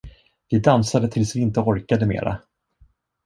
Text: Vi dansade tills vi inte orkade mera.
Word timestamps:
Vi 0.49 0.59
dansade 0.59 1.07
tills 1.07 1.35
vi 1.35 1.39
inte 1.39 1.59
orkade 1.59 2.05
mera. 2.05 2.41